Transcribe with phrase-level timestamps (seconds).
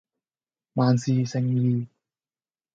[0.73, 1.87] 萬事勝意